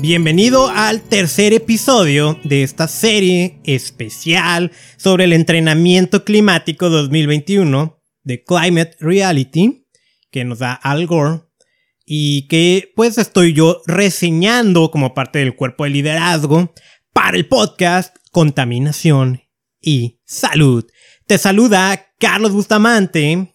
[0.00, 8.96] Bienvenido al tercer episodio de esta serie especial sobre el entrenamiento climático 2021 de Climate
[8.98, 9.86] Reality
[10.30, 11.42] que nos da Al Gore
[12.06, 16.72] y que pues estoy yo reseñando como parte del cuerpo de liderazgo
[17.12, 19.42] para el podcast Contaminación
[19.82, 20.86] y Salud.
[21.26, 23.54] Te saluda Carlos Bustamante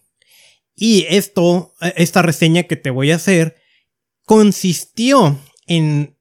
[0.76, 3.56] y esto, esta reseña que te voy a hacer
[4.24, 6.15] consistió en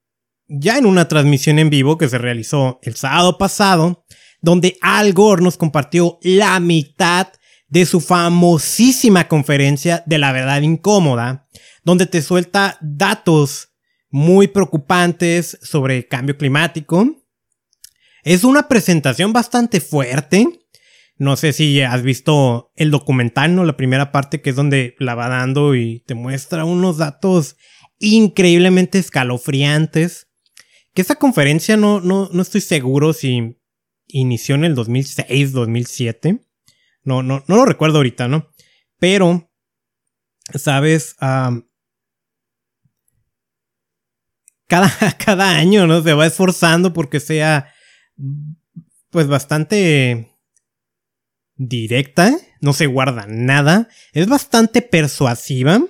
[0.48, 4.06] ya en una transmisión en vivo que se realizó el sábado pasado,
[4.42, 7.30] donde Al Gore nos compartió la mitad
[7.68, 11.48] de su famosísima conferencia de la verdad incómoda,
[11.84, 13.70] donde te suelta datos
[14.10, 17.16] muy preocupantes sobre cambio climático.
[18.24, 20.48] Es una presentación bastante fuerte.
[21.18, 23.64] No sé si has visto el documental, ¿no?
[23.64, 27.56] La primera parte que es donde la va dando y te muestra unos datos
[28.00, 30.25] increíblemente escalofriantes.
[30.96, 33.60] Que esta conferencia no, no, no estoy seguro si
[34.08, 36.40] inició en el 2006, 2007.
[37.04, 38.50] No, no, no lo recuerdo ahorita, ¿no?
[38.98, 39.52] Pero,
[40.54, 41.18] ¿sabes?
[41.20, 41.60] cada,
[45.24, 46.02] cada año, ¿no?
[46.02, 47.74] Se va esforzando porque sea,
[49.10, 50.32] pues, bastante
[51.56, 52.38] directa.
[52.62, 53.90] No se guarda nada.
[54.14, 55.84] Es bastante persuasiva.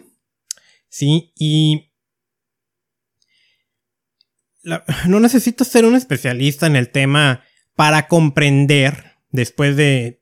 [0.89, 1.91] Sí, y...
[5.07, 7.43] no necesito ser un especialista en el tema
[7.75, 10.21] para comprender, después de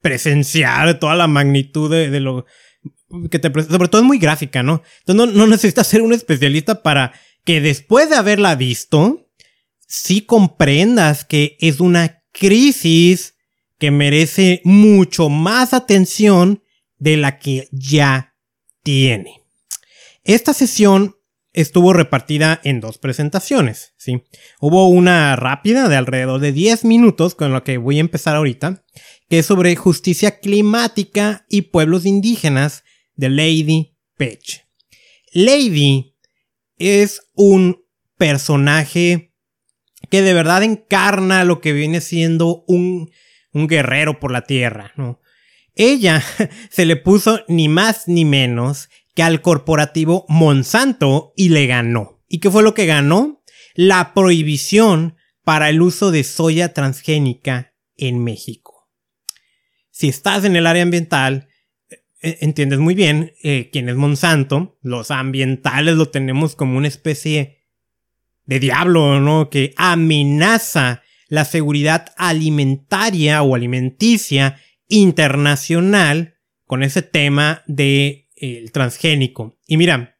[0.00, 2.46] presenciar toda la magnitud de, lo
[3.30, 4.82] que te sobre todo es muy gráfica, ¿no?
[5.06, 7.12] Entonces no, necesitas ser un especialista para
[7.44, 9.28] que después de haberla visto,
[9.86, 13.34] sí comprendas que es una crisis
[13.78, 16.62] que merece mucho más atención
[16.98, 18.34] de la que ya
[18.82, 19.42] tiene.
[20.22, 21.16] Esta sesión
[21.54, 24.24] estuvo repartida en dos presentaciones, ¿sí?
[24.60, 28.84] Hubo una rápida de alrededor de 10 minutos con la que voy a empezar ahorita
[29.28, 32.84] que es sobre justicia climática y pueblos indígenas
[33.14, 34.66] de Lady Page.
[35.32, 36.14] Lady
[36.76, 37.82] es un
[38.18, 39.32] personaje
[40.10, 43.10] que de verdad encarna lo que viene siendo un,
[43.52, 45.20] un guerrero por la tierra, ¿no?
[45.74, 46.22] Ella
[46.70, 52.22] se le puso ni más ni menos que al corporativo Monsanto y le ganó.
[52.28, 53.42] ¿Y qué fue lo que ganó?
[53.74, 58.74] La prohibición para el uso de soya transgénica en México
[59.94, 61.46] si estás en el área ambiental,
[62.20, 64.76] eh, entiendes muy bien eh, quién es Monsanto.
[64.82, 67.60] Los ambientales lo tenemos como una especie
[68.44, 69.50] de diablo, ¿no?
[69.50, 76.34] Que amenaza la seguridad alimentaria o alimenticia internacional
[76.66, 79.56] con ese tema de el transgénico.
[79.66, 80.18] Y mira,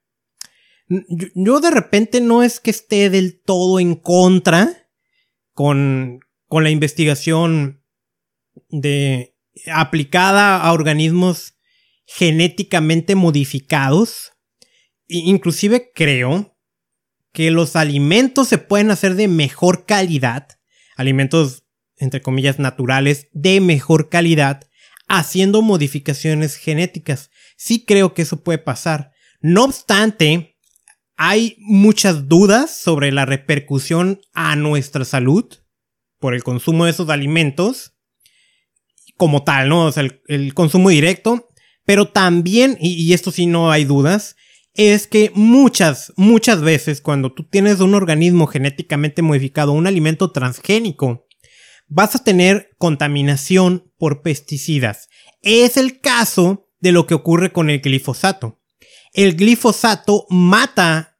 [0.89, 4.89] yo, de repente no es que esté del todo en contra
[5.53, 7.83] con, con la investigación
[8.69, 9.34] de
[9.73, 11.55] aplicada a organismos
[12.07, 14.33] genéticamente modificados.
[15.07, 16.57] Inclusive creo
[17.33, 20.49] que los alimentos se pueden hacer de mejor calidad.
[20.97, 21.65] Alimentos,
[21.97, 24.69] entre comillas, naturales de mejor calidad,
[25.09, 27.31] haciendo modificaciones genéticas.
[27.56, 29.12] Sí creo que eso puede pasar.
[29.41, 30.59] No obstante,
[31.16, 35.44] hay muchas dudas sobre la repercusión a nuestra salud
[36.19, 37.94] por el consumo de esos alimentos
[39.16, 39.87] como tal, ¿no?
[39.87, 41.50] O sea, el, consumo directo.
[41.84, 44.36] Pero también, y, esto sí no hay dudas,
[44.72, 51.26] es que muchas, muchas veces cuando tú tienes un organismo genéticamente modificado, un alimento transgénico,
[51.86, 55.09] vas a tener contaminación por pesticidas.
[55.42, 58.61] Es el caso de lo que ocurre con el glifosato.
[59.12, 61.19] El glifosato mata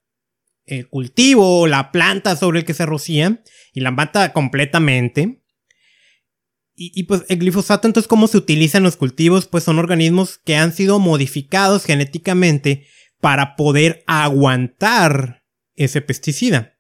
[0.67, 3.43] el cultivo, la planta sobre el que se rocía,
[3.73, 5.43] y la mata completamente.
[6.77, 9.47] Y, pues el glifosato, entonces, ¿cómo se utiliza en los cultivos?
[9.47, 12.89] Pues son organismos que han sido modificados genéticamente
[13.21, 15.45] para poder aguantar
[15.77, 16.77] ese pesticida.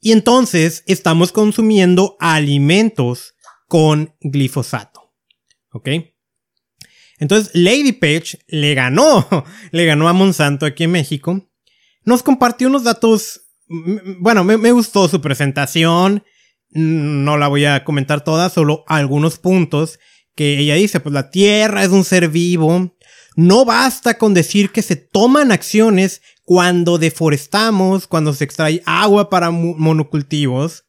[0.00, 3.34] Y entonces estamos consumiendo alimentos
[3.68, 5.12] con glifosato.
[5.72, 5.88] ¿Ok?
[7.18, 9.26] Entonces Lady Page le ganó,
[9.70, 11.48] le ganó a Monsanto aquí en México.
[12.04, 13.42] Nos compartió unos datos,
[14.20, 16.22] bueno, me, gustó su presentación
[16.76, 19.98] no la voy a comentar toda, solo algunos puntos
[20.34, 22.94] que ella dice, pues la Tierra es un ser vivo,
[23.36, 29.50] no basta con decir que se toman acciones cuando deforestamos, cuando se extrae agua para
[29.50, 30.84] monocultivos.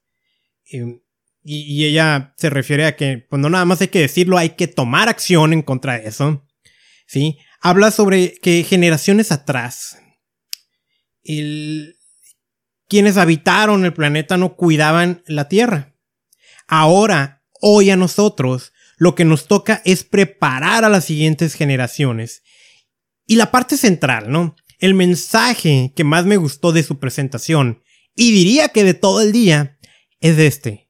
[0.69, 0.99] Em,
[1.49, 4.67] y, ella se refiere a que, pues no nada más hay que decirlo, hay que
[4.67, 6.45] tomar acción en contra de eso.
[7.07, 7.37] ¿Sí?
[7.61, 9.97] Habla sobre que generaciones atrás,
[11.23, 15.95] quienes habitaron el planeta no cuidaban la Tierra.
[16.67, 22.43] Ahora, hoy a nosotros, lo que nos toca es preparar a las siguientes generaciones.
[23.25, 24.55] Y la parte central, ¿no?
[24.79, 27.83] El mensaje que más me gustó de su presentación,
[28.15, 29.77] y diría que de todo el día,
[30.19, 30.86] es este.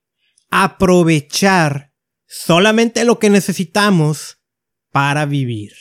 [0.49, 1.93] Aprovechar
[2.25, 4.41] solamente lo que necesitamos
[4.91, 5.73] para vivir.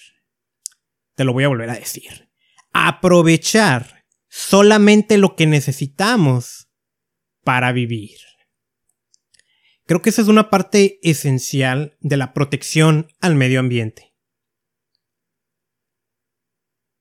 [1.15, 2.31] Te lo voy a volver a decir.
[2.73, 6.69] Aprovechar solamente lo que necesitamos
[7.43, 8.19] para vivir.
[9.87, 14.15] Creo que esa es una parte esencial de la protección al medio ambiente.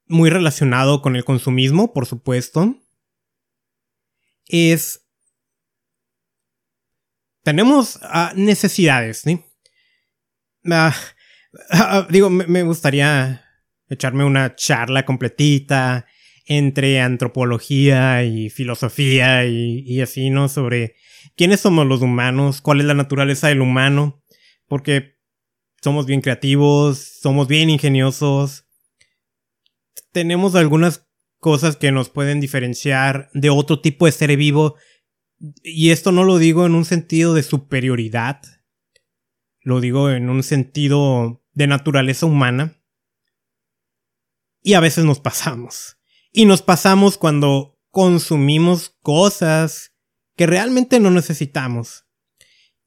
[0.05, 2.75] Muy relacionado con el consumismo, por supuesto.
[4.45, 5.04] Es...
[7.45, 9.39] Tenemos ah, necesidades, ¿sí?
[10.69, 10.95] Ah,
[11.69, 13.45] ah, digo, me gustaría
[13.87, 16.07] echarme una charla completita
[16.47, 20.49] entre antropología y filosofía y, así, ¿no?
[20.49, 20.95] Sobre
[21.35, 24.23] quiénes somos los humanos, cuál es la naturaleza del humano,
[24.67, 25.19] porque
[25.83, 28.65] somos bien creativos, somos bien ingeniosos,
[30.11, 31.07] tenemos algunas
[31.39, 34.77] cosas que nos pueden diferenciar de otro tipo de ser vivo,
[35.63, 38.41] y esto no lo digo en un sentido de superioridad,
[39.61, 42.81] lo digo en un sentido de naturaleza humana,
[44.61, 45.97] y a veces nos pasamos.
[46.31, 49.93] Y nos pasamos cuando consumimos cosas
[50.35, 52.05] que realmente no necesitamos.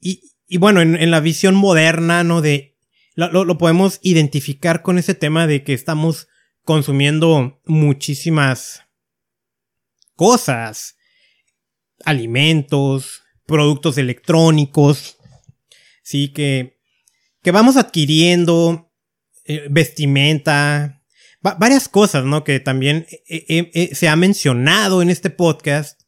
[0.00, 2.40] Y, bueno, en, la visión moderna, ¿no?
[2.40, 2.76] De,
[3.14, 6.28] lo, lo podemos identificar con ese tema de que estamos
[6.62, 8.82] consumiendo muchísimas
[10.16, 10.97] cosas,
[12.04, 15.16] alimentos, productos electrónicos,
[16.02, 16.78] sí, que,
[17.42, 18.92] que vamos adquiriendo,
[19.44, 21.02] eh, vestimenta,
[21.40, 22.44] varias cosas, ¿no?
[22.44, 26.02] Que también eh, eh, se ha mencionado en este podcast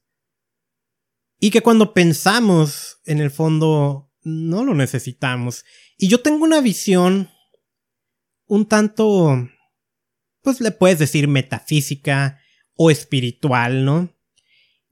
[1.39, 5.65] y que cuando pensamos, en el fondo, no lo necesitamos.
[5.97, 7.31] Y yo tengo una visión
[8.47, 9.49] un tanto,
[10.43, 12.41] pues le puedes decir metafísica
[12.75, 14.15] o espiritual, ¿no?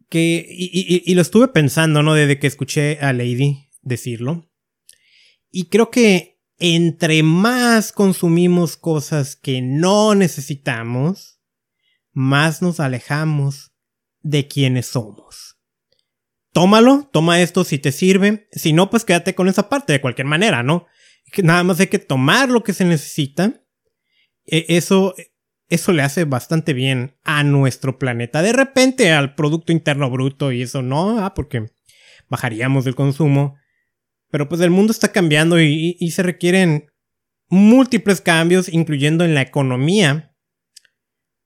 [0.09, 2.15] Que, y, y lo estuve pensando, ¿no?
[2.15, 4.51] Desde que escuché a Lady decirlo.
[5.51, 11.41] Y creo que entre más consumimos cosas que no necesitamos,
[12.13, 13.73] más nos alejamos
[14.21, 15.59] de quienes somos.
[16.53, 20.27] Tómalo, toma esto si te sirve, si no, pues quédate con esa parte de cualquier
[20.27, 20.87] manera, ¿no?
[21.43, 23.63] Nada más hay que tomar lo que se necesita.
[24.47, 25.15] E, eso,
[25.69, 28.43] eso le hace bastante bien a nuestro planeta.
[28.43, 31.71] De repente al Producto Interno Bruto y eso no, ah, porque
[32.29, 33.57] bajaríamos el consumo.
[34.31, 36.91] Pero pues el mundo está cambiando y, se requieren
[37.49, 40.35] múltiples cambios, incluyendo en la economía,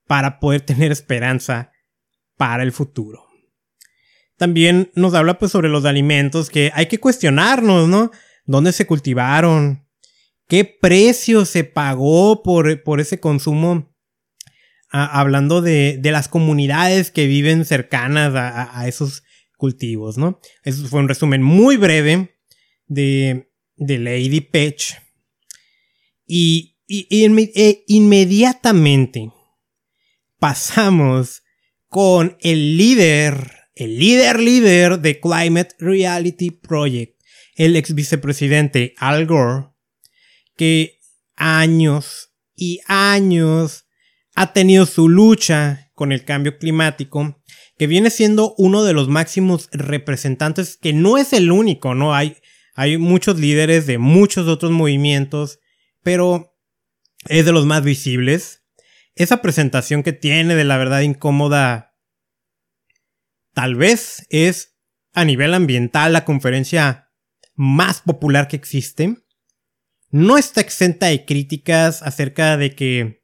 [0.07, 1.73] para poder tener esperanza
[2.37, 3.27] para el futuro.
[4.37, 8.11] También nos habla pues sobre los alimentos que hay que cuestionarnos, ¿no?
[8.45, 9.87] ¿Dónde se cultivaron?
[10.49, 13.92] ¿Qué precio se pagó por, por ese consumo?
[14.95, 19.23] Hablando de, las comunidades que viven cercanas a, a, esos
[19.57, 20.39] cultivos, ¿no?
[20.65, 22.37] Eso fue un resumen muy breve
[22.87, 23.49] de,
[23.79, 25.01] Lady Pech.
[26.27, 29.31] Y, e inmediatamente
[30.39, 31.43] pasamos
[31.89, 37.19] con el líder, el líder líder de Climate Reality Project,
[37.55, 39.69] el ex vicepresidente Al Gore,
[40.57, 40.99] que
[41.37, 43.87] años y años
[44.35, 47.43] ha tenido su lucha con el cambio climático,
[47.77, 52.15] que viene siendo uno de los máximos representantes, que no es el único, ¿no?
[52.15, 52.37] Hay,
[52.75, 55.59] hay muchos líderes de muchos otros movimientos,
[56.03, 56.57] pero
[57.29, 58.63] es de los más visibles.
[59.15, 61.95] Esa presentación que tiene de la verdad incómoda
[63.53, 64.79] tal vez es
[65.13, 67.11] a nivel ambiental la conferencia
[67.55, 69.17] más popular que existe.
[70.11, 73.22] No está exenta de críticas acerca de que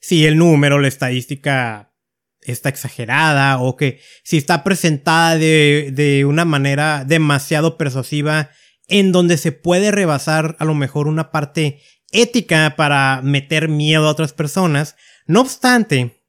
[0.00, 1.94] si el número, la estadística
[2.40, 8.50] está exagerada o que si está presentada de, de una manera demasiado persuasiva
[8.86, 14.10] en donde se puede rebasar a lo mejor una parte ética para meter miedo a
[14.10, 14.96] otras personas.
[15.26, 16.22] No obstante,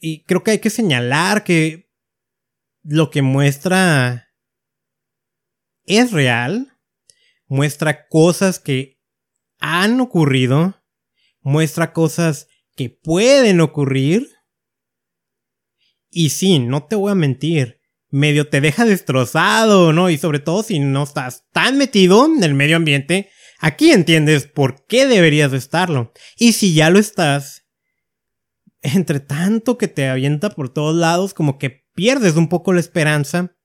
[0.00, 1.90] y creo que hay que señalar que
[2.82, 4.28] lo que muestra
[5.86, 6.78] es real,
[7.46, 9.00] muestra cosas que
[9.60, 10.82] han ocurrido,
[11.40, 14.28] muestra cosas que pueden ocurrir.
[16.10, 20.10] Y sí, no te voy a mentir, medio te deja destrozado, ¿no?
[20.10, 24.86] Y sobre todo si no estás tan metido en el medio ambiente, aquí entiendes por
[24.86, 26.12] qué deberías de estarlo.
[26.36, 27.64] Y si ya lo estás,
[28.82, 33.56] entre tanto que te avienta por todos lados, como que pierdes un poco la esperanza.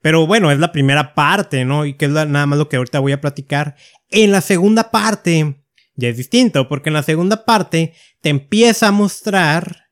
[0.00, 1.86] Pero bueno, es la primera parte, ¿no?
[1.86, 3.74] Y que es nada más lo que ahorita voy a platicar.
[4.10, 5.63] En la segunda parte
[5.96, 9.90] ya es distinto, porque en la segunda parte te empieza a mostrar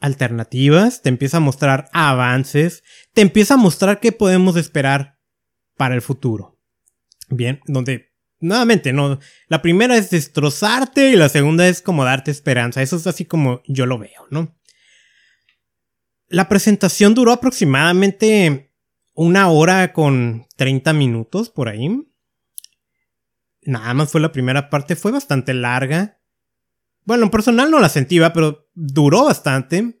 [0.00, 5.18] alternativas, te empieza a mostrar avances, te empieza a mostrar qué podemos esperar
[5.76, 6.58] para el futuro.
[7.28, 12.82] Bien, donde nuevamente no, la primera es destrozarte y la segunda es como darte esperanza.
[12.82, 14.56] Eso es así como yo lo veo, ¿no?
[16.28, 18.72] La presentación duró aproximadamente
[19.14, 22.06] una hora con 30 minutos por ahí.
[23.68, 26.22] Nada más fue la primera parte, fue bastante larga.
[27.04, 30.00] Bueno, en personal no la sentí, pero duró bastante.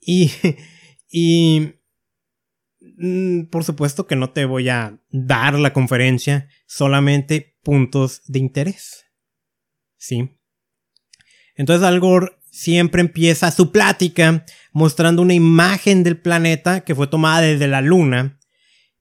[0.00, 0.32] Y,
[1.08, 1.74] y
[2.80, 9.04] mm, por supuesto que no te voy a dar la conferencia, solamente puntos de interés.
[9.96, 10.36] ¿Sí?
[11.54, 12.00] Entonces Al
[12.50, 18.37] siempre empieza su plática mostrando una imagen del planeta que fue tomada desde la luna.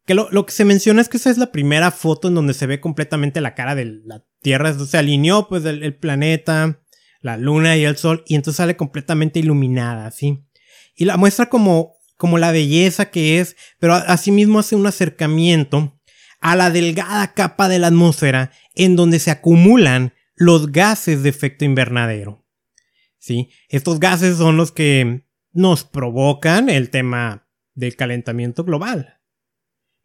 [0.07, 2.65] Que lo, que se menciona es que esa es la primera foto en donde se
[2.65, 4.73] ve completamente la cara de la Tierra.
[4.73, 6.81] Se alineó pues el, planeta,
[7.19, 10.47] la luna y el sol y entonces sale completamente iluminada, ¿sí?
[10.95, 15.99] Y la muestra como, como la belleza que es, pero asimismo hace un acercamiento
[16.39, 21.65] a la delgada capa de la atmósfera en donde se acumulan los gases de efecto
[21.65, 22.45] invernadero.
[23.19, 23.49] ¿Sí?
[23.67, 29.16] Estos gases son los que nos provocan el tema del calentamiento global.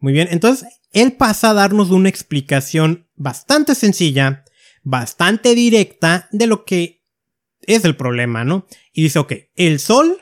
[0.02, 4.44] Muy bien, entonces él pasa a darnos una explicación bastante sencilla,
[4.82, 7.04] bastante directa de lo que
[7.60, 8.66] es el problema, ¿no?
[8.92, 10.18] Y dice, ok, el Sol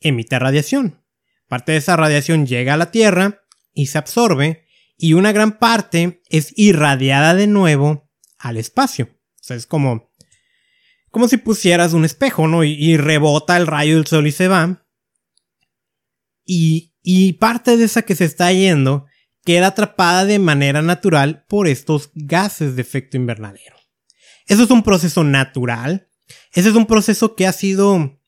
[0.00, 1.04] emite radiación.
[1.46, 4.64] Parte de esa radiación llega a la Tierra y se absorbe
[4.96, 9.10] y una gran parte es irradiada de nuevo al espacio.
[9.12, 10.10] O sea, es como
[11.10, 12.64] como si pusieras un espejo, ¿no?
[12.64, 14.86] Y, rebota el rayo del sol y se va.
[16.46, 19.06] Y, y parte de esa que se está yendo
[19.44, 23.76] queda atrapada de manera natural por estos gases de efecto invernadero.
[24.46, 26.08] Eso es un proceso natural.
[26.52, 28.20] Ese es un proceso que ha sido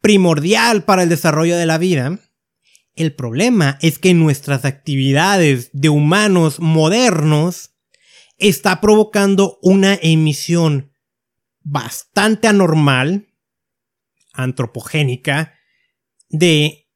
[0.00, 2.18] primordial para el desarrollo de la vida.
[2.94, 7.74] El problema es que nuestras actividades de humanos modernos
[8.38, 10.92] está provocando una emisión
[11.62, 13.28] bastante anormal,
[14.32, 15.54] antropogénica,
[16.28, 16.87] de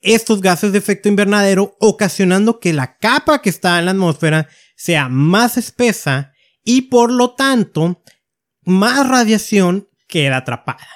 [0.00, 5.08] estos gases de efecto invernadero, ocasionando que la capa que está en la atmósfera sea
[5.08, 6.32] más espesa
[6.64, 8.02] y por lo tanto
[8.64, 10.86] más radiación queda atrapada.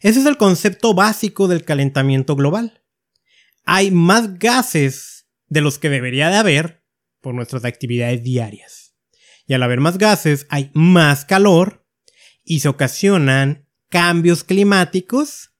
[0.00, 2.84] Ese es el concepto básico del calentamiento global.
[3.64, 6.84] Hay más gases de los que debería de haber
[7.20, 8.94] por nuestras actividades diarias.
[9.46, 11.86] Y al haber más gases hay más calor
[12.44, 15.52] y se ocasionan cambios climáticos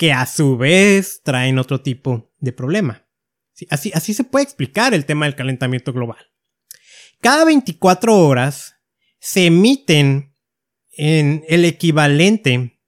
[0.00, 3.06] que a su vez traen otro tipo de problema.
[3.68, 6.32] así, así se puede explicar el tema del calentamiento global.
[7.20, 8.76] Cada 24 horas
[9.18, 10.34] se emiten
[10.92, 12.80] en el equivalente,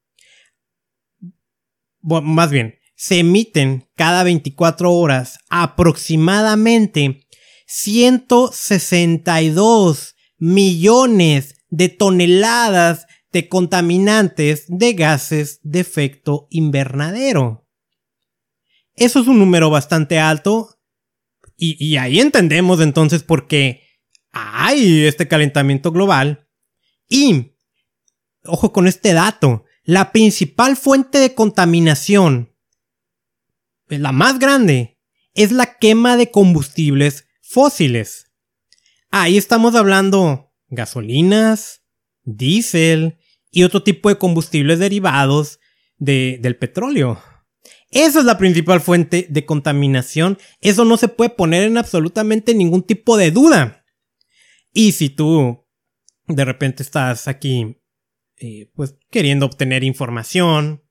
[2.01, 7.27] más bien, se emiten cada 24 horas aproximadamente
[7.67, 17.67] 162 millones de toneladas de contaminantes de gases de efecto invernadero.
[18.95, 20.79] Eso es un número bastante alto
[21.57, 23.83] y, ahí entendemos entonces por qué
[24.33, 26.49] hay este calentamiento global
[27.09, 27.53] y,
[28.45, 32.53] ojo con este dato, la principal fuente de contaminación,
[33.87, 34.99] la más grande,
[35.35, 38.33] es la quema de combustibles fósiles.
[39.11, 41.83] Ahí estamos hablando gasolinas,
[42.25, 43.19] diésel,
[43.53, 45.61] y otro tipo de combustibles derivados
[45.99, 47.23] del petróleo.
[47.91, 50.39] Esa es la principal fuente de contaminación.
[50.61, 53.85] Eso no se puede poner en absolutamente ningún tipo de duda.
[54.73, 55.65] Y si tú
[56.27, 57.77] de repente estás aquí,
[58.39, 60.83] eh, pues queriendo obtener información,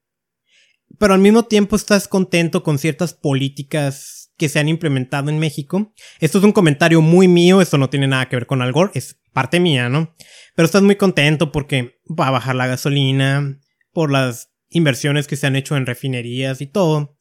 [1.00, 5.94] pero al mismo tiempo estás contento con ciertas políticas que se han implementado en México.
[6.20, 9.20] Esto es un comentario muy mío, esto no tiene nada que ver con Algor, es
[9.34, 10.16] parte mía, ¿no?
[10.56, 13.60] Pero estás muy contento porque va a bajar la gasolina,
[13.94, 17.20] por las inversiones que se han hecho en refinerías y todo.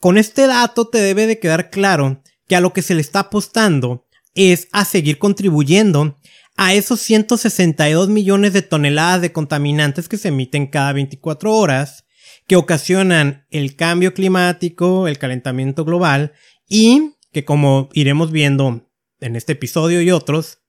[0.00, 3.20] Con este dato te debe de quedar claro que a lo que se le está
[3.20, 6.18] apostando es a seguir contribuyendo
[6.56, 12.05] a esos 162 millones de toneladas de contaminantes que se emiten cada 24 horas,
[12.46, 16.32] que ocasionan el cambio climático, el calentamiento global
[16.68, 18.88] y que como iremos viendo
[19.20, 20.60] en este episodio y otros,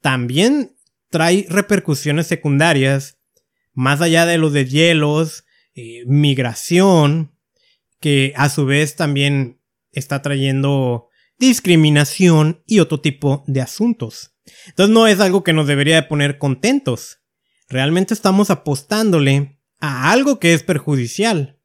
[0.00, 0.76] también
[1.10, 3.18] trae repercusiones secundarias,
[3.72, 7.32] más allá de los hielos, eh, migración,
[8.00, 9.60] que a su vez también
[9.92, 14.34] está trayendo discriminación y otro tipo de asuntos.
[14.66, 17.18] Entonces no es algo que nos debería de poner contentos.
[17.68, 21.60] Realmente estamos apostándole a algo que es perjudicial.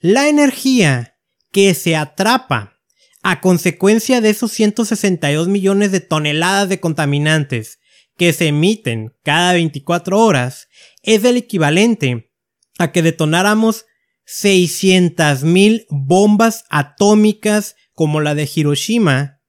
[0.00, 1.18] La energía
[1.50, 2.78] que se atrapa
[3.22, 7.78] a consecuencia de esos 162 millones de toneladas de contaminantes
[8.16, 10.68] que se emiten cada 24 horas
[11.02, 12.32] es el equivalente
[12.78, 13.86] a que detonáramos
[14.26, 19.40] 600.000 bombas atómicas como la de Hiroshima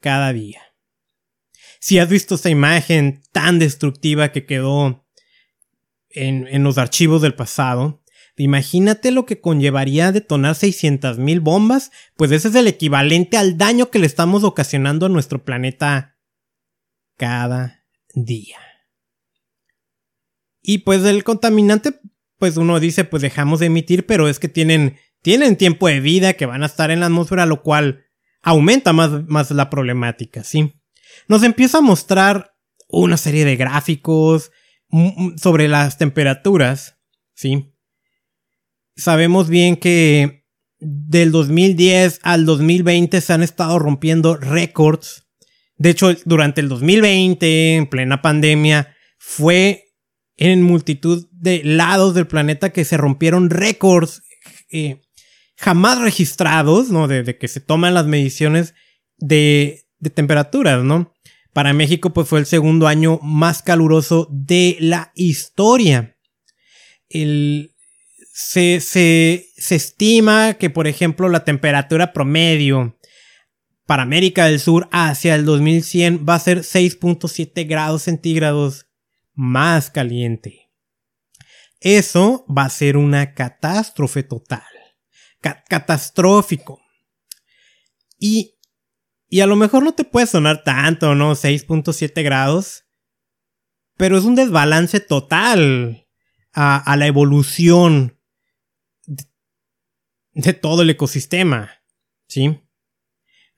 [0.00, 0.60] cada día.
[1.80, 5.03] Si has visto esta imagen tan destructiva que quedó
[6.14, 8.02] en, en los archivos del pasado,
[8.36, 13.98] imagínate lo que conllevaría detonar 600.000 bombas, pues ese es el equivalente al daño que
[13.98, 16.16] le estamos ocasionando a nuestro planeta
[17.16, 18.58] cada día.
[20.62, 22.00] Y pues el contaminante
[22.38, 26.34] pues uno dice, pues dejamos de emitir, pero es que tienen, tienen tiempo de vida
[26.34, 28.04] que van a estar en la atmósfera, lo cual
[28.42, 30.74] aumenta más, más la problemática, ¿sí?
[31.28, 32.54] Nos empieza a mostrar
[32.88, 34.50] una serie de gráficos
[35.36, 36.98] sobre las temperaturas,
[37.34, 37.74] ¿sí?
[38.96, 40.44] Sabemos bien que
[40.78, 45.26] del 2010 al 2020 se han estado rompiendo récords.
[45.76, 49.84] De hecho, durante el 2020, en plena pandemia, fue
[50.36, 54.22] en multitud de lados del planeta que se rompieron récords
[54.70, 55.00] eh,
[55.56, 57.08] jamás registrados, ¿no?
[57.08, 58.74] De, que se toman las mediciones
[59.16, 61.13] de, de temperaturas, ¿no?
[61.54, 66.18] Para México, pues fue el segundo año más caluroso de la historia.
[67.08, 67.74] El,
[68.34, 72.98] se, se, se estima que, por ejemplo, la temperatura promedio
[73.86, 78.86] para América del Sur hacia el 2100 va a ser 6.7 grados centígrados
[79.34, 80.70] más caliente.
[81.80, 84.62] Eso va a ser una catástrofe total.
[85.40, 86.80] catastrófico.
[88.18, 88.53] Y,
[89.34, 91.32] y a lo mejor no te puede sonar tanto, ¿no?
[91.32, 92.84] 6.7 grados.
[93.96, 96.06] Pero es un desbalance total
[96.52, 98.16] a, la evolución
[99.06, 99.24] de,
[100.34, 101.72] de, todo el ecosistema.
[102.28, 102.60] ¿Sí?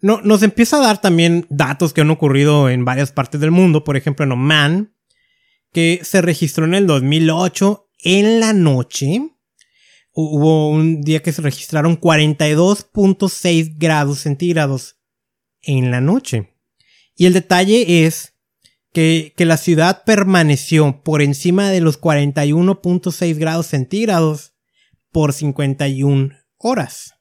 [0.01, 3.85] No, nos empieza a dar también datos que han ocurrido en varias partes del mundo.
[3.85, 4.95] Por ejemplo, en Oman
[5.75, 9.31] que se registró en el 2008 en la noche.
[10.13, 14.96] Hubo un día que se registraron 42.6 grados centígrados
[15.67, 16.55] en la noche.
[17.15, 18.35] Y el detalle es
[18.93, 24.55] que, que la ciudad permaneció por encima de los 41.6 grados centígrados
[25.13, 27.15] por 51 horas.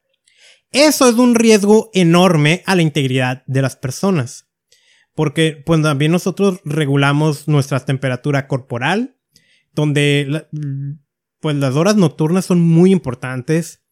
[0.71, 4.47] Eso es un riesgo enorme a la integridad de las personas.
[5.13, 9.15] Porque pues también nosotros regulamos nuestra temperatura corporal,
[9.71, 10.47] donde
[11.39, 13.83] pues las horas nocturnas son muy importantes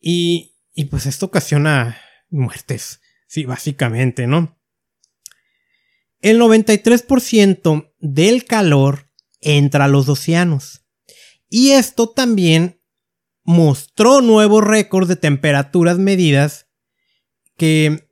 [0.00, 1.96] y, y pues esto ocasiona
[2.30, 4.58] muertes, sí, básicamente, ¿no?
[6.20, 10.84] El 93% del calor entra a los océanos.
[11.48, 12.82] Y esto también
[13.44, 16.66] mostró nuevos récords de temperaturas medidas
[17.56, 18.10] que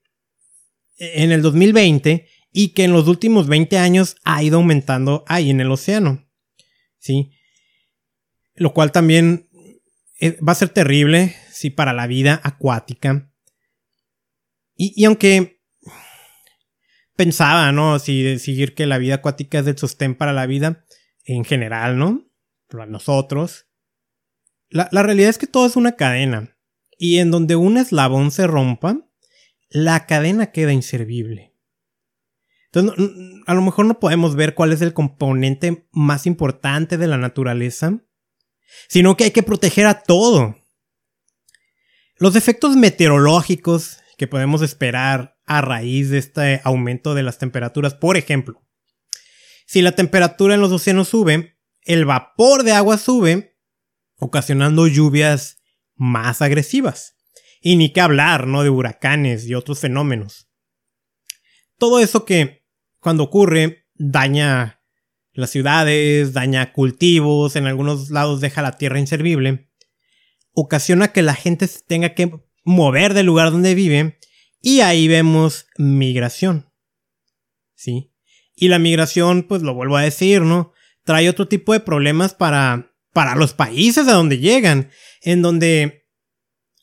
[0.99, 5.61] en el 2020 y que en los últimos 20 años ha ido aumentando ahí en
[5.61, 6.27] el océano.
[6.99, 7.33] ¿Sí?
[8.55, 9.49] Lo cual también
[10.21, 13.31] eh, va a ser terrible, sí, para la vida acuática.
[14.77, 15.63] Y, aunque
[17.17, 17.99] pensaba, ¿no?
[17.99, 20.85] Si decir que la vida acuática es el sostén para la vida
[21.25, 22.29] en general, ¿no?
[22.69, 23.67] Para nosotros.
[24.69, 26.57] La, la realidad es que todo es una cadena.
[26.99, 29.07] Y en donde un eslabón se rompa,
[29.69, 31.55] la cadena queda inservible.
[32.73, 33.09] Entonces,
[33.47, 38.01] a lo mejor no podemos ver cuál es el componente más importante de la naturaleza,
[38.89, 40.57] sino que hay que proteger a todo.
[42.19, 48.17] Los efectos meteorológicos que podemos esperar a raíz de este aumento de las temperaturas, por
[48.17, 48.67] ejemplo,
[49.67, 53.59] si la temperatura en los océanos sube, el vapor de agua sube,
[54.17, 55.59] ocasionando lluvias
[55.95, 57.17] más agresivas.
[57.61, 58.63] Y ni que hablar, ¿no?
[58.63, 60.49] De huracanes y otros fenómenos.
[61.79, 62.65] Todo eso que
[63.01, 64.83] cuando ocurre, daña
[65.33, 69.71] las ciudades, daña cultivos, en algunos lados deja la tierra inservible,
[70.53, 74.19] ocasiona que la gente tenga que mover del lugar donde vive
[74.61, 76.71] y ahí vemos migración.
[77.75, 78.13] ¿Sí?
[78.55, 80.73] Y la migración, pues lo vuelvo a decir, ¿no?
[81.05, 84.91] Trae otro tipo de problemas para, para los países a donde llegan,
[85.23, 86.07] en donde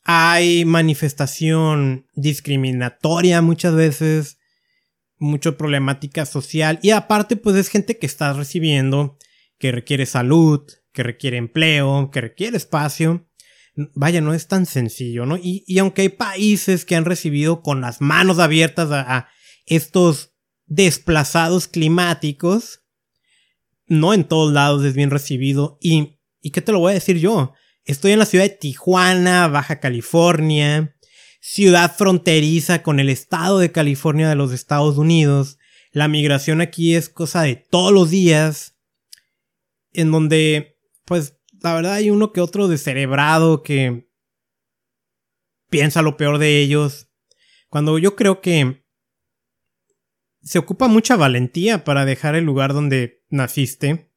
[0.04, 4.38] hay manifestación discriminatoria muchas veces,
[5.18, 9.18] mucha problemática social y aparte pues es gente que está recibiendo,
[9.58, 13.26] que requiere salud, que requiere empleo, que requiere espacio,
[13.76, 15.36] vaya, no es tan sencillo, ¿no?
[15.36, 19.28] Y, aunque hay países que han recibido con las manos abiertas a,
[19.66, 20.34] estos
[20.66, 22.82] desplazados climáticos,
[23.86, 25.78] no en todos lados es bien recibido.
[25.80, 27.54] Y, ¿y qué te lo voy a decir yo?
[27.84, 30.94] Estoy en la ciudad de Tijuana, Baja California,
[31.40, 35.58] ciudad fronteriza con el estado de California de los Estados Unidos.
[35.90, 38.76] La migración aquí es cosa de todos los días,
[39.92, 44.06] en donde, pues, la verdad hay uno que otro descerebrado que
[45.70, 47.08] piensa lo peor de ellos.
[47.70, 48.84] Cuando yo creo que
[50.42, 54.12] se ocupa mucha valentía para dejar el lugar donde naciste.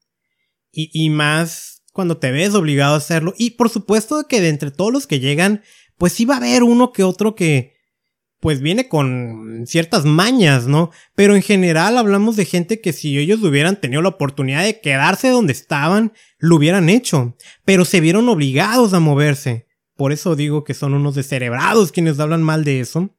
[0.73, 3.33] Y, más cuando te ves obligado a hacerlo.
[3.37, 5.63] Y por supuesto que de entre todos los que llegan,
[5.97, 7.76] pues sí va a haber uno que otro que
[8.47, 10.89] pues viene con ciertas mañas, ¿no?
[11.15, 15.27] Pero en general hablamos de gente que si ellos hubieran tenido la oportunidad de quedarse
[15.27, 19.67] donde estaban, lo hubieran hecho, pero se vieron obligados a moverse.
[19.97, 23.13] Por eso digo que son unos descerebrados quienes hablan mal de eso.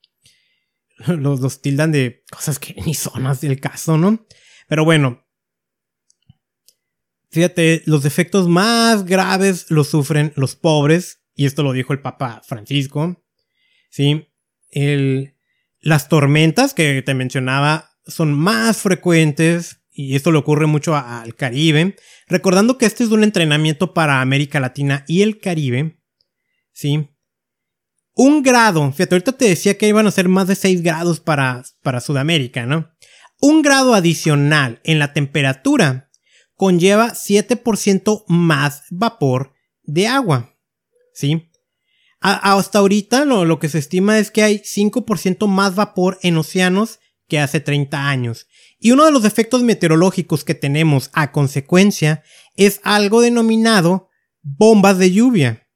[1.07, 4.27] Los, tildan de cosas que ni son más del caso, ¿no?
[4.67, 5.27] Pero bueno.
[7.31, 12.41] Fíjate, los defectos más graves los sufren los pobres, y esto lo dijo el Papa
[12.47, 13.23] Francisco.
[13.91, 14.28] Sí,
[14.71, 15.35] el,
[15.81, 21.97] las tormentas que te mencionaba son más frecuentes y esto le ocurre mucho al Caribe.
[22.29, 26.01] Recordando que este es un entrenamiento para América Latina y el Caribe.
[26.73, 27.09] ¿Sí?
[28.15, 31.63] Un grado, fíjate, ahorita te decía que iban a ser más de 6 grados para,
[31.83, 32.91] para Sudamérica, ¿no?
[33.41, 36.11] Un grado adicional en la temperatura
[36.55, 39.53] conlleva 7% más vapor
[39.83, 40.57] de agua.
[41.15, 41.48] ¿Sí?
[42.21, 47.39] Hasta ahorita lo, que se estima es que hay 5% más vapor en océanos que
[47.39, 48.47] hace 30 años.
[48.81, 52.23] Y uno de los efectos meteorológicos que tenemos a consecuencia
[52.57, 54.09] es algo denominado
[54.43, 55.69] bombas de lluvia.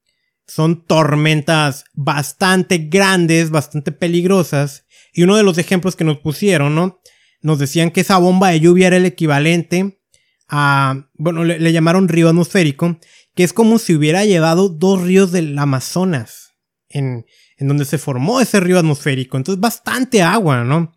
[0.47, 4.87] Son tormentas bastante grandes, bastante peligrosas.
[5.13, 7.01] Y uno de los ejemplos que nos pusieron, ¿no?
[7.41, 10.01] Nos decían que esa bomba de lluvia era el equivalente
[10.49, 12.99] a, bueno, le llamaron río atmosférico,
[13.35, 16.53] que es como si hubiera llevado dos ríos del Amazonas,
[16.89, 19.37] en, en donde se formó ese río atmosférico.
[19.37, 20.93] Entonces, bastante agua, ¿no?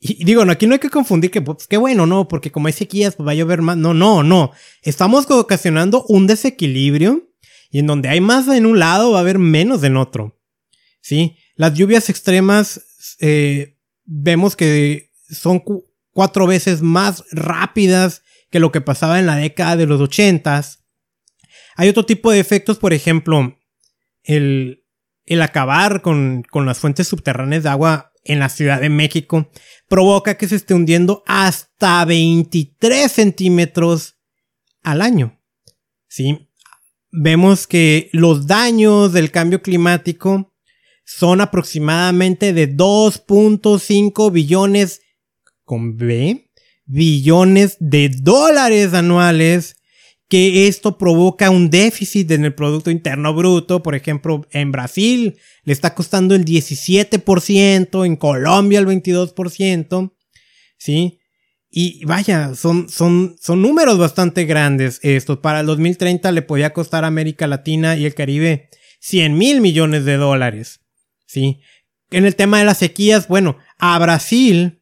[0.00, 2.66] Y, digo, no, aquí no hay que confundir que, pues, qué bueno, no, porque como
[2.66, 3.76] hay sequías, pues va a llover más.
[3.76, 4.52] No, no, no.
[4.82, 7.30] Estamos ocasionando un desequilibrio
[7.70, 10.40] y en donde hay más en un lado va a haber menos en otro.
[11.02, 11.36] ¿Sí?
[11.54, 12.82] Las lluvias extremas,
[13.20, 15.62] eh, vemos que son
[16.12, 20.79] cuatro veces más rápidas que lo que pasaba en la década de los ochentas.
[21.76, 23.56] Hay otro tipo de efectos, por ejemplo,
[24.22, 24.84] el,
[25.40, 29.50] acabar con, con las fuentes subterráneas de agua en la Ciudad de México
[29.88, 34.16] provoca que se esté hundiendo hasta 23 centímetros
[34.82, 35.40] al año.
[36.08, 36.48] ¿Sí?
[37.10, 40.54] Vemos que los daños del cambio climático
[41.04, 45.00] son aproximadamente de 2.5 billones
[45.64, 46.50] con B,
[46.84, 49.76] billones de dólares anuales
[50.30, 53.82] que esto provoca un déficit en el Producto Interno Bruto.
[53.82, 60.12] Por ejemplo, en Brasil le está costando el 17%, en Colombia el 22%,
[60.78, 61.18] ¿sí?
[61.68, 65.38] Y vaya, son, son, son números bastante grandes estos.
[65.38, 70.04] Para el 2030 le podía costar a América Latina y el Caribe 100 mil millones
[70.04, 70.80] de dólares,
[71.26, 71.60] ¿sí?
[72.12, 74.79] En el tema de las sequías, bueno, a Brasil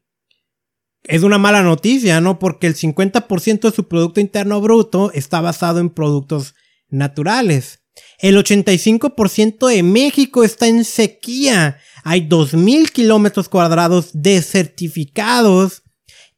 [1.09, 2.37] es una mala noticia, ¿no?
[2.37, 6.53] Porque el 50% de su Producto Interno Bruto está basado en productos
[6.87, 7.81] naturales.
[8.19, 11.79] El 85% de México está en sequía.
[12.03, 15.81] Hay 2.000 kilómetros cuadrados desertificados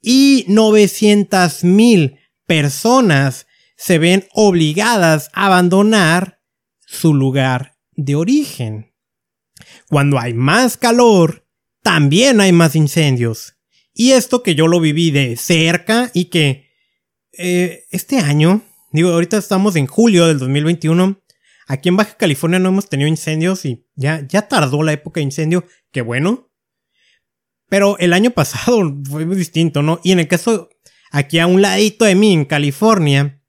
[0.01, 6.39] y 900.000 personas se ven obligadas a abandonar
[6.79, 8.93] su lugar de origen.
[9.89, 11.45] Cuando hay más calor,
[11.83, 13.57] también hay más incendios.
[13.93, 16.69] Y esto que yo lo viví de cerca y que
[17.37, 21.21] eh, este año, digo, ahorita estamos en julio del 2021,
[21.67, 25.25] aquí en Baja California no hemos tenido incendios y ya, ya tardó la época de
[25.25, 26.49] incendio, qué bueno.
[27.69, 29.99] Pero el año pasado fue muy distinto, ¿no?
[30.03, 30.69] Y en el caso,
[31.11, 33.41] aquí a un ladito de mí, en California,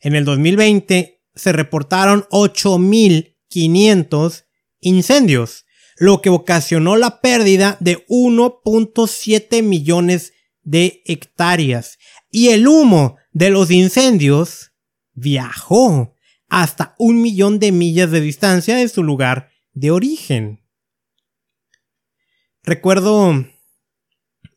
[0.00, 4.44] en el 2020 se reportaron 8.500
[4.80, 5.66] incendios
[6.00, 10.32] lo que ocasionó la pérdida de 1.7 millones
[10.62, 11.98] de hectáreas.
[12.30, 14.72] Y el humo de los incendios
[15.12, 16.14] viajó
[16.48, 20.64] hasta un millón de millas de distancia de su lugar de origen.
[22.62, 23.46] Recuerdo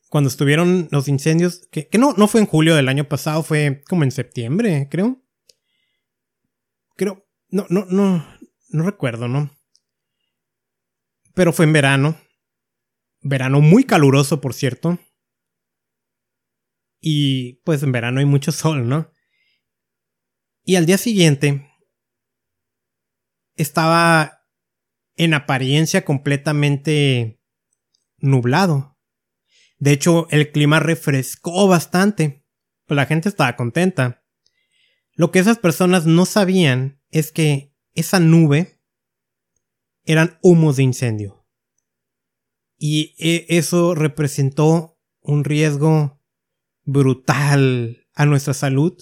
[0.08, 4.02] cuando estuvieron los incendios, que, no, no fue en julio del año pasado, fue como
[4.02, 5.22] en septiembre, creo.
[6.96, 8.26] Creo, no, no, no,
[8.70, 9.53] no recuerdo, ¿no?
[11.34, 12.20] Pero fue en verano.
[13.20, 14.98] Verano muy caluroso, por cierto.
[17.00, 19.10] Y pues en verano hay mucho sol, ¿no?
[20.62, 21.68] Y al día siguiente
[23.56, 24.44] estaba
[25.16, 27.40] en apariencia completamente
[28.18, 28.98] nublado.
[29.78, 32.44] De hecho, el clima refrescó bastante.
[32.86, 34.24] Pues la gente estaba contenta.
[35.12, 38.73] Lo que esas personas no sabían es que esa nube
[40.04, 41.46] eran humos de incendio.
[42.76, 46.20] Y e, eso representó un riesgo
[46.84, 48.94] brutal a nuestra salud.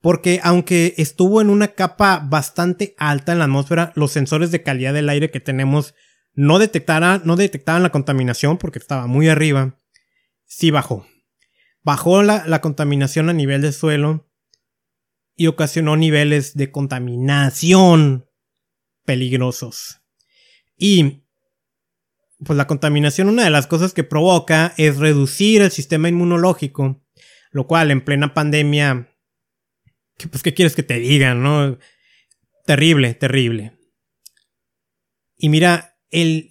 [0.00, 4.94] Porque aunque estuvo en una capa bastante alta en la atmósfera, los sensores de calidad
[4.94, 5.94] del aire que tenemos
[6.34, 9.76] no, detectaran, no detectaban la contaminación porque estaba muy arriba.
[10.44, 11.04] Sí bajó.
[11.82, 14.30] Bajó la, la contaminación a nivel del suelo
[15.34, 18.27] y ocasionó niveles de contaminación
[19.08, 20.02] peligrosos.
[20.76, 21.24] Y
[22.44, 27.02] pues la contaminación una de las cosas que provoca es reducir el sistema inmunológico,
[27.50, 29.08] lo cual en plena pandemia,
[30.30, 31.78] pues qué quieres que te digan, ¿no?
[32.66, 33.78] Terrible, terrible.
[35.38, 36.50] Y mira, el,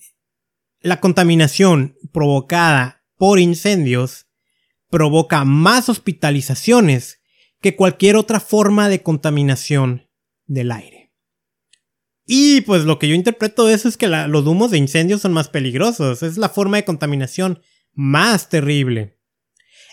[0.80, 4.26] la contaminación provocada por incendios
[4.89, 7.22] provoca más hospitalizaciones
[7.62, 10.10] que cualquier otra forma de contaminación
[10.48, 10.97] del aire.
[12.30, 15.32] Y pues lo que yo interpreto de eso es que los humos de incendios son
[15.32, 16.22] más peligrosos.
[16.24, 17.62] Es la forma de contaminación
[17.94, 19.18] más terrible.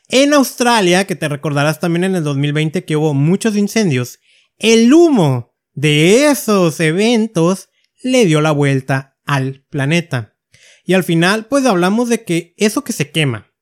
[0.08, 4.18] En Australia, que te recordarás también en el 2020 que hubo muchos incendios,
[4.58, 7.68] el humo de esos eventos
[8.02, 10.36] le dio la vuelta al planeta.
[10.84, 13.52] Y al final, pues hablamos de que eso que se quema,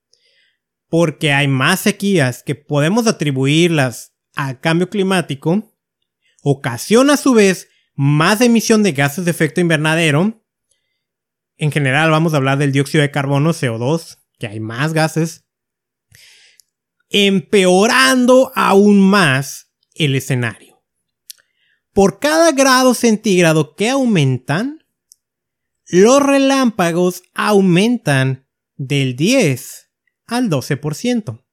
[0.89, 5.73] porque hay más sequías que podemos atribuirlas al cambio climático,
[6.43, 10.45] ocasiona a su vez más emisión de gases de efecto invernadero.
[11.57, 15.45] En general vamos a hablar del dióxido de carbono, CO2, que hay más gases.
[17.11, 20.83] Empeorando aún más el escenario.
[21.93, 24.83] Por cada grado centígrado que aumentan,
[25.87, 29.91] los relámpagos aumentan del 10
[30.27, 31.45] al 12%.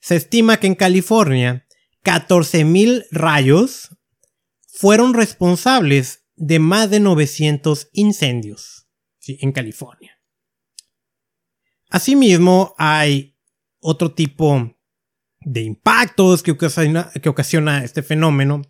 [0.00, 1.66] Se estima que en California
[2.04, 3.95] 14.000 rayos
[4.76, 8.86] fueron responsables de más de 900 incendios
[9.26, 10.20] en California.
[11.88, 13.38] Asimismo, hay
[13.80, 14.76] otro tipo
[15.40, 18.60] de impactos que ocasiona, este fenómeno.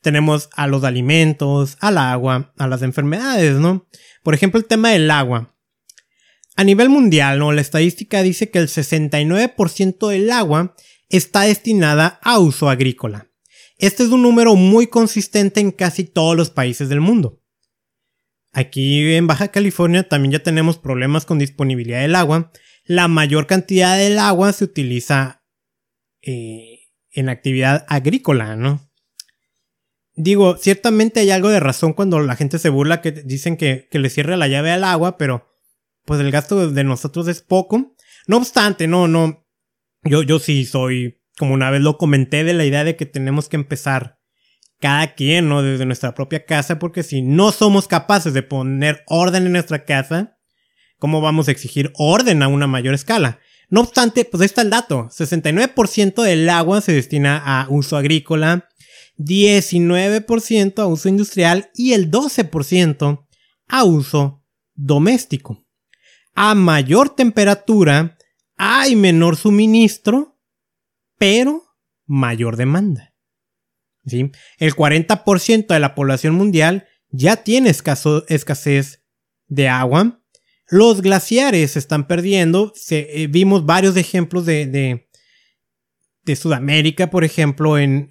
[0.00, 3.86] Tenemos a los alimentos, al agua, a las enfermedades, ¿no?
[4.22, 5.54] Por ejemplo, el tema del agua.
[6.56, 7.38] A nivel mundial.
[7.54, 10.74] La estadística dice que el 69% del agua
[11.10, 13.29] está destinada a uso agrícola.
[13.80, 17.42] Este es un número muy consistente en casi todos los países del mundo.
[18.52, 22.52] Aquí en Baja California también ya tenemos problemas con disponibilidad del agua.
[22.84, 25.46] La mayor cantidad del agua se utiliza
[26.20, 26.80] eh,
[27.12, 28.86] en actividad agrícola, ¿no?
[30.14, 34.10] Digo, ciertamente hay algo de razón cuando la gente se burla que dicen que, le
[34.10, 35.48] cierre la llave al agua, pero
[36.04, 37.94] pues el gasto de nosotros es poco.
[38.26, 39.46] No obstante, no, no.
[40.02, 43.48] Yo, yo sí soy como una vez lo comenté, de la idea de que tenemos
[43.48, 44.18] que empezar
[44.78, 45.62] cada quien, ¿no?
[45.62, 50.36] Desde nuestra propia casa, porque si no somos capaces de poner orden en nuestra casa,
[50.98, 53.40] ¿cómo vamos a exigir orden a una mayor escala?
[53.70, 55.08] No obstante, pues ahí está el dato.
[55.08, 58.68] 69% del agua se destina a uso agrícola,
[59.16, 63.26] 19% a uso industrial y el 12%
[63.66, 65.64] a uso doméstico.
[66.34, 68.18] A mayor temperatura
[68.58, 70.29] hay menor suministro
[71.20, 73.14] pero mayor demanda.
[74.06, 74.32] ¿Sí?
[74.56, 79.04] El 40% de la población mundial ya tiene escasez
[79.46, 80.24] de agua.
[80.66, 82.72] Los glaciares se están perdiendo.
[82.88, 84.66] Eh, vimos varios ejemplos de,
[86.24, 88.08] de, Sudamérica, por ejemplo, en,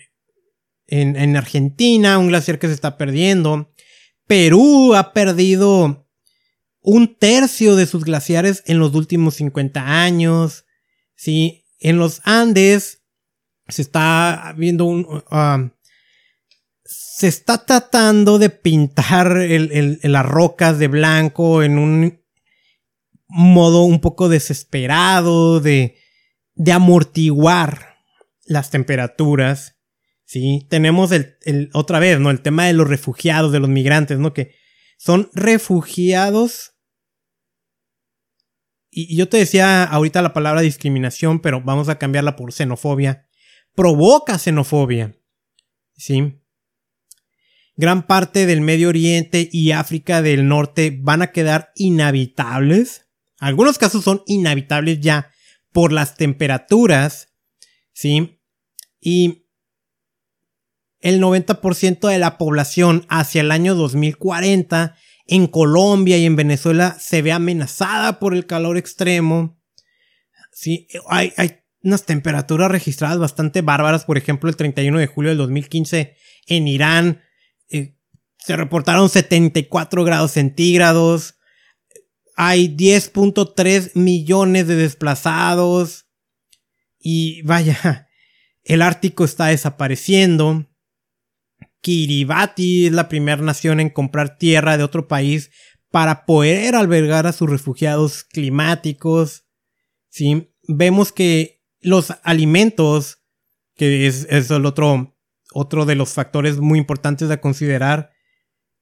[0.86, 3.74] en, en Argentina, un glaciar que se está perdiendo.
[4.28, 6.08] Perú ha perdido
[6.82, 10.66] un tercio de sus glaciares en los últimos 50 años.
[11.16, 11.66] ¿sí?
[11.80, 12.99] En los Andes
[13.70, 15.24] se está viendo un...
[15.32, 15.72] Um,
[16.84, 22.24] se está tratando de pintar las rocas de blanco en un
[23.28, 25.98] modo un poco desesperado de,
[26.56, 27.98] de amortiguar
[28.46, 29.76] las temperaturas.
[30.26, 32.32] Sí, tenemos el, otra vez, ¿no?
[32.32, 34.34] El tema de los refugiados, de los migrantes, ¿no?
[34.34, 34.56] Que
[34.98, 36.76] son refugiados.
[38.90, 43.29] Y yo te decía ahorita la palabra discriminación, pero vamos a cambiarla por xenofobia
[43.80, 45.16] provoca xenofobia.
[45.96, 46.36] ¿Sí?
[47.80, 53.08] gran parte del Medio Oriente y África del Norte van a quedar inhabitables.
[53.40, 55.32] Algunos casos son inhabitables ya
[55.72, 57.30] por las temperaturas,
[57.94, 58.42] ¿sí?
[59.00, 59.46] Y
[61.00, 67.22] el 90% de la población hacia el año 2040 en Colombia y en Venezuela se
[67.22, 69.58] ve amenazada por el calor extremo.
[70.52, 74.06] Sí, hay, hay unas temperaturas registradas bastante bárbaras.
[74.06, 76.16] Por ejemplo, el 31 de julio del 2015
[76.48, 77.22] en Irán
[77.70, 77.96] eh,
[78.38, 81.36] se reportaron 74 grados centígrados.
[82.36, 86.08] Hay 10.3 millones de desplazados.
[87.00, 88.08] Y vaya,
[88.64, 90.66] el Ártico está desapareciendo.
[91.82, 95.50] Kiribati es la primera nación en comprar tierra de otro país
[95.92, 99.46] para poder albergar a sus refugiados climáticos.
[100.10, 100.52] ¿sí?
[100.68, 103.20] Vemos que los alimentos,
[103.76, 105.18] que es, el otro,
[105.54, 108.12] otro de los factores muy importantes a considerar,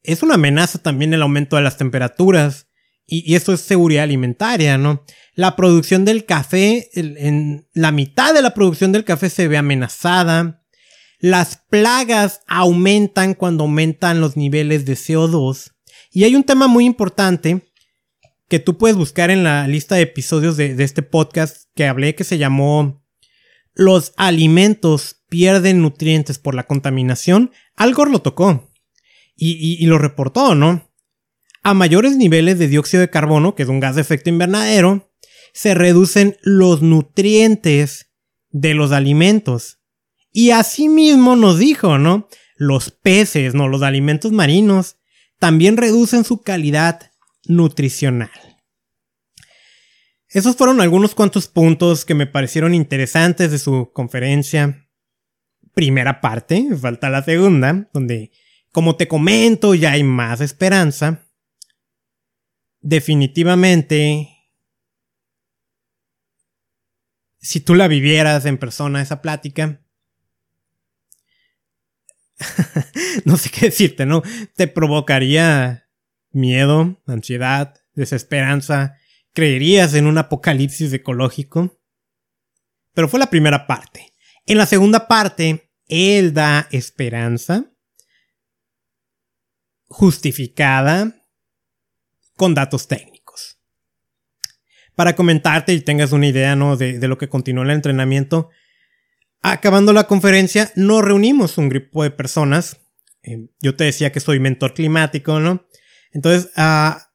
[0.04, 2.68] es una amenaza también el aumento de las temperaturas.
[3.06, 5.04] Y, eso es seguridad alimentaria, ¿no?
[5.34, 10.64] La producción del café, en la mitad de la producción del café se ve amenazada.
[11.20, 15.72] Las plagas aumentan cuando aumentan los niveles de CO2.
[16.12, 17.67] Y hay un tema muy importante
[18.50, 22.24] que tú puedes buscar en la lista de episodios de, este podcast que hablé que
[22.24, 23.04] se llamó
[23.74, 27.52] Los alimentos pierden nutrientes por la contaminación.
[27.76, 28.72] Algo lo tocó
[29.36, 30.90] y, y lo reportó, ¿no?
[31.64, 35.12] A mayores niveles de dióxido de carbono, que es un gas de efecto invernadero,
[35.54, 38.12] se reducen los nutrientes
[38.52, 39.80] de los alimentos.
[40.32, 42.28] Y asimismo nos dijo, ¿no?
[42.56, 43.68] Los peces, ¿no?
[43.68, 44.98] Los alimentos marinos
[45.40, 47.07] también reducen su calidad
[47.48, 48.30] nutricional.
[50.30, 54.90] Esos fueron algunos cuantos puntos que me parecieron interesantes de su conferencia.
[55.74, 58.32] Primera parte, falta la segunda, donde,
[58.72, 61.26] como te comento, ya hay más esperanza.
[62.82, 64.30] Definitivamente,
[67.40, 69.82] si tú la vivieras en persona, esa plática,
[73.26, 74.22] no sé qué decirte, ¿no?
[74.56, 75.87] Te provocaría
[76.38, 78.98] miedo, ansiedad, desesperanza.
[79.34, 81.78] ¿Creerías en un apocalipsis ecológico?
[82.94, 84.14] Pero fue la primera parte.
[84.46, 87.66] En la segunda parte, él da esperanza
[89.88, 91.26] justificada
[92.36, 93.60] con datos técnicos.
[94.96, 96.78] Para comentarte y tengas una idea ¿no?
[96.78, 98.50] de, de lo que continuó el entrenamiento,
[99.42, 102.82] Acabando la conferencia, nos reunimos un grupo de personas.
[103.24, 105.68] Eh, yo te decía que soy mentor climático, ¿no?
[106.18, 107.12] Entonces, a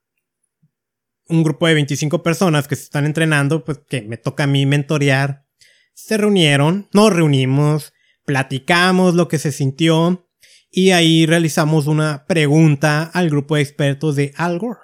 [1.29, 4.65] un grupo de 25 personas que se están entrenando, pues que me toca a mí
[4.65, 5.45] mentorear,
[5.93, 7.93] se reunieron, nos reunimos,
[8.25, 10.31] platicamos lo que se sintió
[10.71, 14.79] y ahí realizamos una pregunta al grupo de expertos de Al Gore.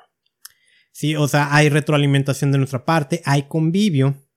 [0.91, 4.29] Sí, o sea, hay retroalimentación de nuestra parte, hay convivio.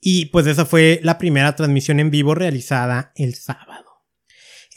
[0.00, 3.84] Y pues esa fue la primera transmisión en vivo realizada el sábado.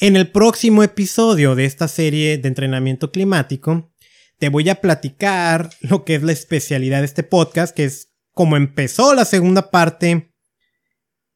[0.01, 3.90] En el próximo episodio de esta serie de entrenamiento climático,
[4.41, 8.58] te voy a platicar lo que es la especialidad de este podcast, que es como
[8.58, 10.34] empezó la segunda parte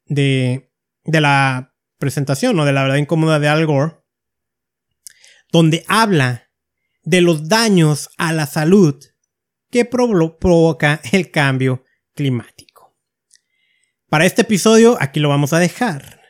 [0.06, 3.98] de, de la presentación o de la verdad incómoda de Al Gore,
[5.52, 6.50] donde habla
[7.04, 9.00] de los daños a la salud
[9.70, 11.84] que provoca el cambio
[12.16, 12.98] climático.
[14.10, 16.24] Para este episodio aquí lo vamos a dejar.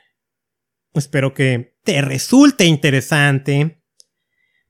[0.93, 3.81] Espero que te resulte interesante.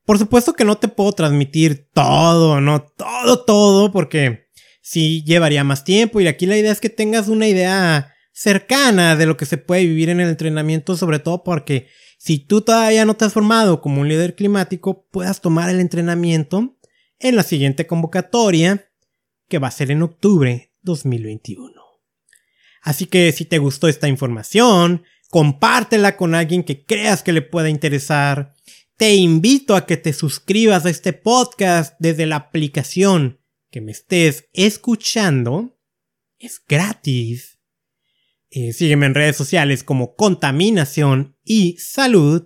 [0.06, 4.48] Por supuesto que no te puedo transmitir todo, no todo, todo, porque
[4.80, 9.26] sí llevaría más tiempo y aquí la idea es que tengas una idea cercana de
[9.26, 11.88] lo que se puede vivir en el entrenamiento, sobre todo porque
[12.18, 16.76] si tú todavía no te has formado como un líder climático, puedas tomar el entrenamiento
[17.18, 18.88] en la siguiente convocatoria,
[19.48, 21.72] que va a ser en octubre 2021.
[22.82, 27.68] Así que si te gustó esta información, compártela con alguien que creas que le pueda
[27.68, 28.54] interesar.
[28.96, 33.40] Te invito a que te suscribas a este podcast desde la aplicación
[33.70, 35.78] que me estés escuchando.
[36.38, 37.58] Es gratis.
[38.48, 42.44] Eh, sígueme en redes sociales como Contaminación y Salud.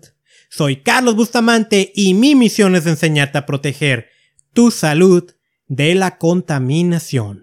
[0.50, 4.08] Soy Carlos Bustamante y mi misión es enseñarte a proteger
[4.52, 5.30] tu salud
[5.68, 7.38] de la contaminación.